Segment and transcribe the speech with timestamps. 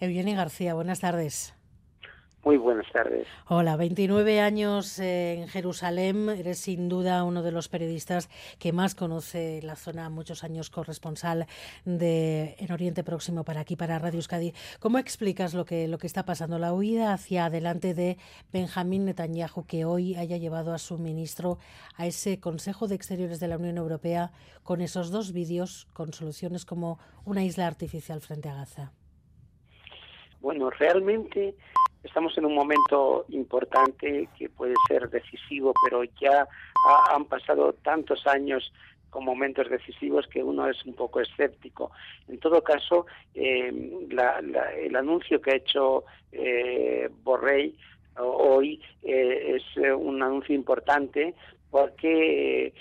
[0.00, 1.54] Eugenia García, buenas tardes.
[2.44, 3.26] Muy buenas tardes.
[3.48, 6.28] Hola, 29 años en Jerusalén.
[6.28, 8.30] Eres sin duda uno de los periodistas
[8.60, 11.46] que más conoce la zona, muchos años corresponsal
[11.84, 14.54] de en Oriente Próximo para aquí, para Radio Euskadi.
[14.78, 16.60] ¿Cómo explicas lo que, lo que está pasando?
[16.60, 18.18] La huida hacia adelante de
[18.52, 21.58] Benjamín Netanyahu, que hoy haya llevado a su ministro
[21.96, 24.30] a ese Consejo de Exteriores de la Unión Europea
[24.62, 28.92] con esos dos vídeos con soluciones como una isla artificial frente a Gaza.
[30.40, 31.54] Bueno, realmente
[32.02, 36.46] estamos en un momento importante que puede ser decisivo, pero ya
[37.12, 38.72] han pasado tantos años
[39.10, 41.90] con momentos decisivos que uno es un poco escéptico.
[42.28, 43.72] En todo caso, eh,
[44.78, 47.74] el anuncio que ha hecho eh, Borrell
[48.16, 51.34] hoy eh, es un anuncio importante
[51.70, 52.72] porque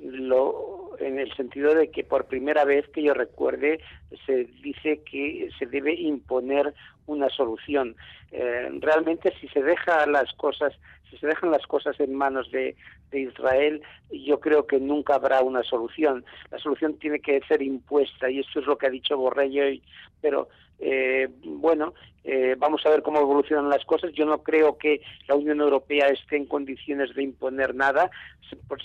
[0.00, 3.80] lo, en el sentido de que por primera vez que yo recuerde
[4.26, 6.74] se dice que se debe imponer
[7.06, 7.96] una solución.
[8.32, 10.72] Eh, realmente si se deja las cosas,
[11.10, 12.76] si se dejan las cosas en manos de,
[13.14, 16.24] de Israel, yo creo que nunca habrá una solución.
[16.50, 19.82] La solución tiene que ser impuesta y esto es lo que ha dicho Borrell hoy.
[20.20, 20.48] Pero
[20.80, 24.12] eh, bueno, eh, vamos a ver cómo evolucionan las cosas.
[24.12, 28.10] Yo no creo que la Unión Europea esté en condiciones de imponer nada,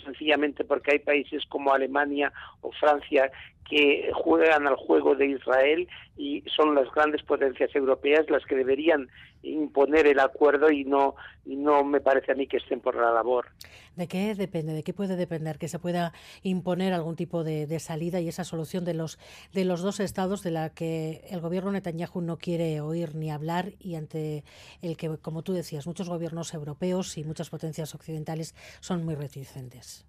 [0.05, 3.31] sencillamente porque hay países como Alemania o Francia
[3.69, 9.07] que juegan al juego de Israel y son las grandes potencias europeas las que deberían
[9.43, 13.11] imponer el acuerdo y no y no me parece a mí que estén por la
[13.11, 13.47] labor.
[13.95, 14.73] ¿De qué depende?
[14.73, 18.43] ¿De qué puede depender que se pueda imponer algún tipo de, de, salida y esa
[18.43, 19.19] solución de los
[19.53, 23.73] de los dos estados de la que el gobierno Netanyahu no quiere oír ni hablar
[23.79, 24.43] y ante
[24.81, 30.05] el que, como tú decías, muchos gobiernos europeos y muchas potencias occidentales son muy reticentes?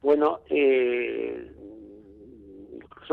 [0.00, 1.50] Bueno, eh,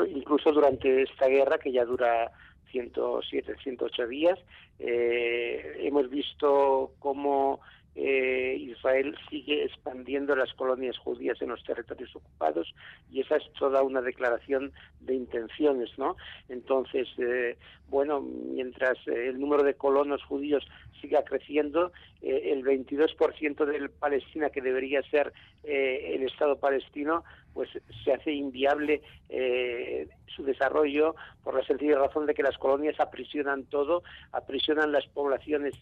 [0.03, 2.31] incluso durante esta guerra que ya dura
[2.71, 4.39] 107, 108 días,
[4.79, 7.61] eh, hemos visto cómo
[7.95, 12.73] eh, Israel sigue expandiendo las colonias judías en los territorios ocupados
[13.09, 16.17] y esa es toda una declaración de intenciones, ¿no?
[16.49, 20.67] Entonces, eh, bueno, mientras el número de colonos judíos
[20.99, 25.31] siga creciendo, eh, el 22% de Palestina que debería ser
[25.63, 27.23] eh, el Estado palestino,
[27.55, 27.69] pues
[28.03, 33.63] se hace inviable eh, su desarrollo por la sencilla razón de que las colonias aprisionan
[33.63, 35.73] todo, aprisionan las poblaciones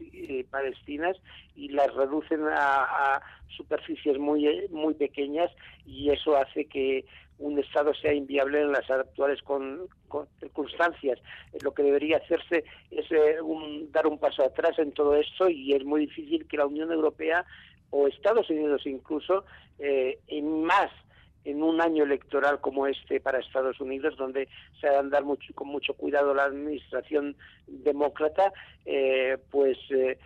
[0.51, 1.17] palestinas
[1.55, 3.19] y las reducen a,
[3.57, 5.51] superficies muy muy pequeñas
[5.85, 7.05] y eso hace que
[7.39, 9.87] un Estado sea inviable en las actuales con,
[10.39, 11.19] circunstancias.
[11.61, 13.37] Lo que debería hacerse es eh,
[13.91, 17.45] dar un paso atrás en todo esto y es muy difícil que la Unión Europea
[17.89, 19.45] o Estados Unidos incluso,
[19.79, 20.89] eh, en más
[21.45, 24.47] en un año electoral como este para Estados Unidos, donde
[24.79, 27.35] se ha de andar mucho, con mucho cuidado la administración
[27.67, 28.53] demócrata,
[28.85, 30.17] eh, pues eh,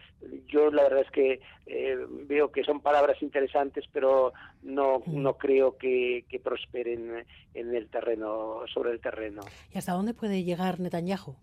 [0.48, 4.34] yo la verdad es que eh, veo que son palabras interesantes, pero
[4.64, 9.42] no, no creo que, que prosperen en el terreno, sobre el terreno.
[9.74, 11.36] ¿Y hasta dónde puede llegar Netanyahu?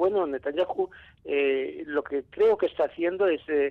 [0.00, 0.88] Bueno, Netanyahu
[1.26, 3.70] eh, lo que creo que está haciendo es eh,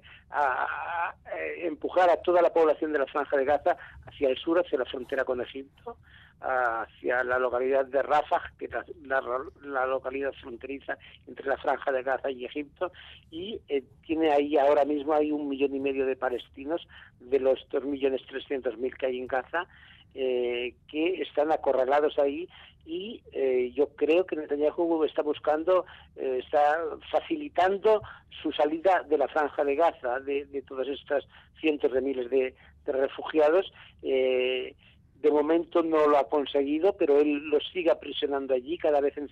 [1.64, 3.76] empujar a toda la población de la franja de Gaza
[4.06, 5.98] hacia el sur, hacia la frontera con Egipto,
[6.40, 8.72] hacia la localidad de Rafah, que es
[9.08, 12.92] la, localidad fronteriza entre la franja de Gaza y Egipto,
[13.32, 16.88] y eh, tiene ahí ahora mismo hay un millón y medio de palestinos
[17.20, 19.68] de los dos millones trescientos mil que hay en Gaza,
[20.14, 22.48] que están acorralados ahí
[22.90, 26.80] y eh, yo creo que Netanyahu está buscando, eh, está
[27.12, 28.02] facilitando
[28.42, 31.24] su salida de la franja de Gaza, de, de todas estas
[31.60, 32.56] cientos de miles de,
[32.86, 33.72] de refugiados.
[34.02, 34.74] Eh,
[35.22, 39.30] de momento no lo ha conseguido, pero él los sigue aprisionando allí, cada vez en,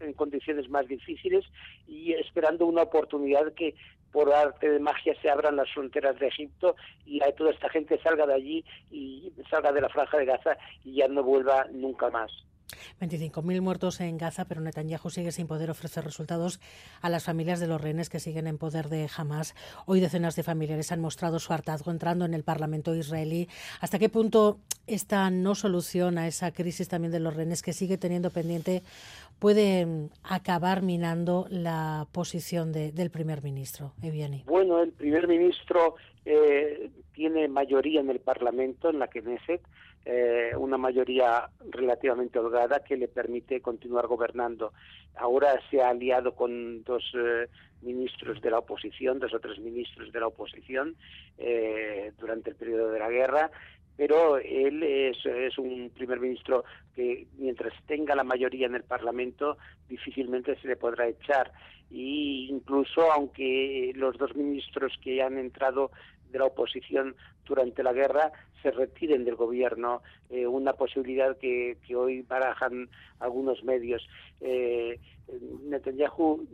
[0.00, 1.44] en, condiciones más difíciles
[1.86, 3.74] y esperando una oportunidad que
[4.16, 8.26] por arte de magia se abran las fronteras de Egipto y toda esta gente salga
[8.26, 12.32] de allí y salga de la franja de Gaza y ya no vuelva nunca más.
[13.00, 16.60] 25.000 muertos en Gaza, pero Netanyahu sigue sin poder ofrecer resultados
[17.00, 19.54] a las familias de los rehenes que siguen en poder de Hamas.
[19.86, 23.48] Hoy decenas de familiares han mostrado su hartazgo entrando en el Parlamento israelí.
[23.80, 27.98] ¿Hasta qué punto esta no solución a esa crisis también de los rehenes que sigue
[27.98, 28.82] teniendo pendiente
[29.38, 34.44] puede mm, acabar minando la posición de, del primer ministro, Eviani?
[34.46, 39.62] Bueno, el primer ministro eh, tiene mayoría en el Parlamento, en la Knesset,
[40.04, 44.74] eh, una mayoría relativamente holgada que le permite continuar gobernando.
[45.16, 47.48] Ahora se ha aliado con dos eh,
[47.80, 50.94] ministros de la oposición, dos o tres ministros de la oposición
[51.38, 53.50] eh, durante el periodo de la guerra
[53.96, 56.64] pero él es, es, un primer ministro
[56.94, 59.56] que mientras tenga la mayoría en el Parlamento
[59.88, 61.50] difícilmente se le podrá echar
[61.90, 65.90] y incluso aunque los dos ministros que han entrado
[66.30, 67.14] de la oposición
[67.44, 68.32] durante la guerra
[68.62, 72.88] se retiren del gobierno, eh, una posibilidad que, que, hoy barajan
[73.20, 74.06] algunos medios.
[74.40, 74.98] Eh,
[75.64, 76.46] Netanyahu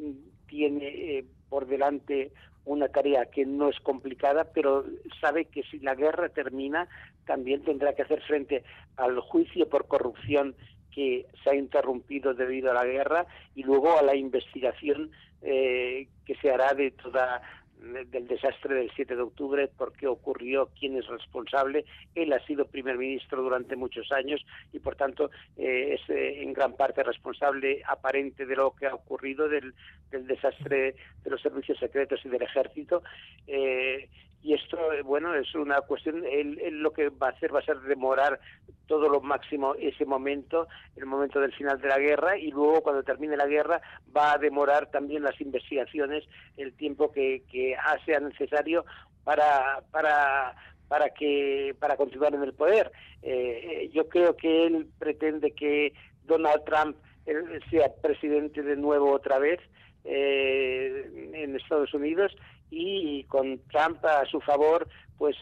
[0.46, 2.32] tiene eh, por delante
[2.64, 4.84] una tarea que no es complicada, pero
[5.20, 6.88] sabe que si la guerra termina,
[7.26, 8.62] también tendrá que hacer frente
[8.96, 10.54] al juicio por corrupción
[10.92, 15.10] que se ha interrumpido debido a la guerra y luego a la investigación
[15.40, 17.42] eh, que se hará de toda
[17.82, 21.84] del desastre del 7 de octubre, por qué ocurrió, quién es responsable.
[22.14, 26.52] Él ha sido primer ministro durante muchos años y, por tanto, eh, es eh, en
[26.52, 29.74] gran parte responsable aparente de lo que ha ocurrido, del,
[30.10, 30.94] del desastre
[31.24, 33.02] de los servicios secretos y del ejército.
[33.46, 34.08] Eh,
[34.42, 37.78] y esto, bueno, es una cuestión, él, lo que va a hacer va a ser
[37.82, 38.40] demorar
[38.88, 43.04] todo lo máximo ese momento, el momento del final de la guerra, y luego cuando
[43.04, 43.80] termine la guerra
[44.14, 46.24] va a demorar también las investigaciones
[46.56, 47.71] el tiempo que, que
[48.04, 48.84] sea necesario
[49.24, 50.54] para, para,
[50.88, 52.90] para, que, para continuar en el poder.
[53.22, 55.92] Eh, yo creo que él pretende que
[56.24, 56.96] Donald Trump
[57.26, 59.60] eh, sea presidente de nuevo otra vez
[60.04, 62.34] eh, en Estados Unidos
[62.74, 64.88] y con Trump a su favor
[65.18, 65.36] pues,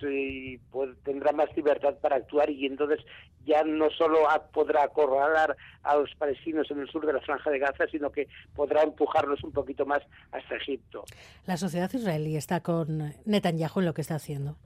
[0.70, 2.98] pues, tendrá más libertad para actuar y entonces
[3.46, 7.60] ya no solo podrá acorralar a los palestinos en el sur de la franja de
[7.60, 11.04] Gaza, sino que podrá empujarlos un poquito más hasta Egipto.
[11.46, 14.56] La sociedad israelí está con Netanyahu en lo que está haciendo.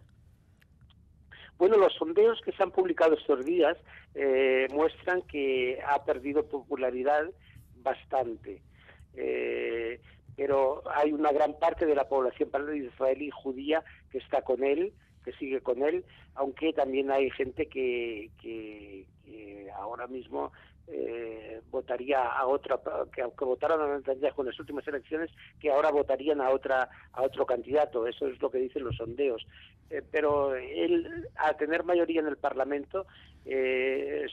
[1.59, 3.77] Bueno, los sondeos que se han publicado estos días
[4.15, 7.27] eh, muestran que ha perdido popularidad
[7.77, 8.63] bastante.
[9.15, 10.01] Eh,
[10.37, 14.93] pero hay una gran parte de la población israelí judía que está con él,
[15.25, 16.05] que sigue con él,
[16.35, 19.07] aunque también hay gente que, que,
[19.77, 20.53] ahora mismo
[20.87, 22.79] eh, votaría a otra,
[23.13, 27.23] que aunque votaron a Netanyahu en las últimas elecciones, que ahora votarían a otra a
[27.23, 28.07] otro candidato.
[28.07, 29.47] Eso es lo que dicen los sondeos.
[29.91, 33.07] Eh, pero él, al tener mayoría en el Parlamento,
[33.47, 34.27] eh,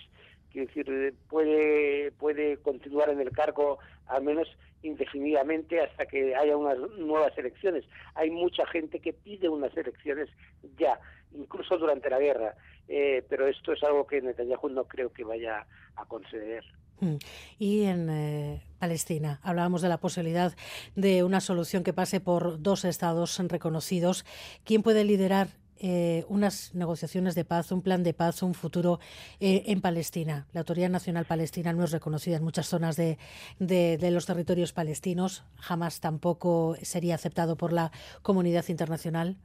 [0.54, 3.80] decir, puede puede continuar en el cargo
[4.12, 4.48] al menos
[4.84, 7.86] indefinidamente hasta que haya unas nuevas elecciones.
[8.16, 10.30] Hay mucha gente que pide unas elecciones
[10.78, 11.00] ya,
[11.34, 12.56] incluso durante la guerra,
[12.88, 15.66] eh, pero esto es algo que Netanyahu no creo que vaya
[15.96, 16.64] a conceder.
[17.00, 17.16] Mm.
[17.58, 20.54] Y en eh, Palestina, hablábamos de la posibilidad
[20.96, 24.26] de una solución que pase por dos estados reconocidos.
[24.64, 25.48] ¿Quién puede liderar
[25.84, 29.00] eh, unas negociaciones de paz, un plan de paz, un futuro
[29.40, 30.46] eh, en Palestina.
[30.54, 33.18] La Autoridad Nacional Palestina no es reconocida en muchas zonas de,
[33.58, 35.44] de, los territorios palestinos.
[35.58, 37.92] Jamás tampoco sería aceptado por la
[38.22, 39.38] comunidad internacional.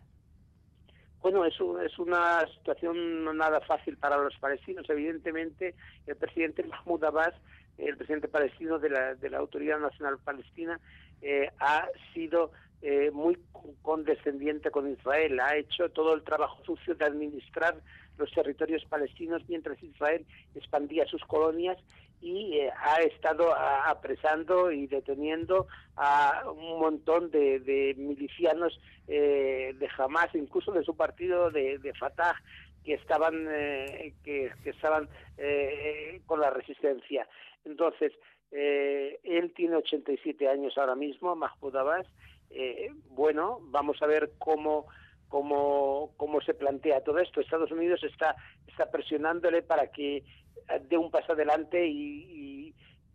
[1.22, 4.84] Bueno, es, es una situación nada fácil para los palestinos.
[4.90, 5.74] Evidentemente,
[6.06, 7.34] el presidente Mahmoud Abbas,
[7.78, 10.78] el presidente palestino de la, de la Autoridad Nacional Palestina,
[11.22, 13.38] eh, ha sido eh, muy
[13.80, 17.74] condescendiente con Israel, ha hecho todo el trabajo sucio de administrar
[18.18, 21.78] los territorios palestinos mientras Israel expandía sus colonias
[22.20, 30.34] y eh, ha estado apresando y deteniendo a un montón de, milicianos eh, de Hamas,
[30.34, 32.36] incluso de su partido de, Fatah,
[32.84, 33.46] que estaban
[34.22, 35.08] que, estaban
[36.26, 37.26] con la resistencia.
[37.64, 38.12] Entonces,
[38.52, 42.06] él tiene 87 años ahora mismo, Mahmoud Abbas,
[42.50, 44.86] eh, bueno, vamos a ver cómo,
[45.28, 47.40] cómo, cómo se plantea todo esto.
[47.40, 48.36] Estados Unidos está,
[48.66, 50.24] está presionándole para que
[50.88, 52.45] dé un paso adelante y,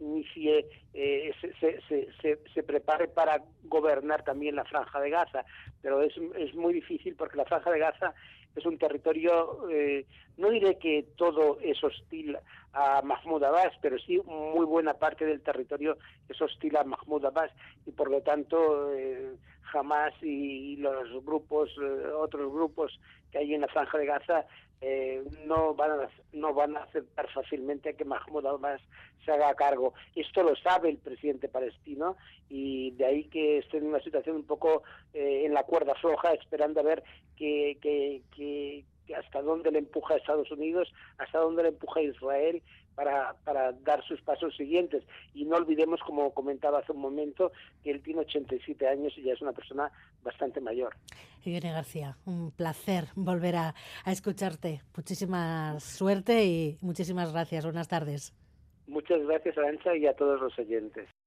[0.02, 5.46] inicie, eh, se, se, se, prepare para gobernar también la franja de Gaza.
[5.82, 8.14] Pero es, es muy difícil porque la franja de Gaza
[8.56, 10.06] es un territorio, eh,
[10.38, 12.38] no diré que todo es hostil
[12.74, 17.52] a Mahmoud Abbas, pero sí muy buena parte del territorio es hostil a Mahmoud Abbas
[17.86, 19.36] y por lo tanto eh,
[19.74, 23.00] Hamas y, los grupos, eh, otros grupos
[23.32, 24.46] que hay en la franja de Gaza
[24.82, 28.82] eh, no van a, no van a aceptar fácilmente que Mahmoud Abbas
[29.24, 29.94] se haga cargo.
[30.16, 32.18] Esto lo sabe el presidente palestino
[32.50, 34.82] y de ahí que esté en una situación un poco
[35.14, 37.04] eh, en la cuerda floja, esperando a ver
[37.38, 42.04] que, que, que, hasta dónde le empuja a Estados Unidos, hasta dónde le empuja a
[42.04, 42.64] Israel
[42.96, 45.04] para, para dar sus pasos siguientes.
[45.34, 47.52] Y no olvidemos, como comentaba hace un momento,
[47.84, 49.92] que él tiene 87 años y ya es una persona
[50.24, 50.96] bastante mayor.
[51.44, 54.82] Irene García, un placer volver a, a escucharte.
[54.96, 57.66] Muchísima suerte y muchísimas gracias.
[57.66, 58.34] Buenas tardes.
[58.88, 61.08] Muchas gracias, Arancha, y a todos los oyentes.